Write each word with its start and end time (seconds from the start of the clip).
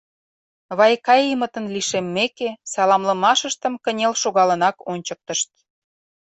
Вайкаимытын 0.77 1.65
лишеммеке, 1.73 2.49
саламлымашыштым 2.71 3.73
кынел 3.83 4.13
шогалынак 4.21 4.77
ончыктышт. 4.91 5.49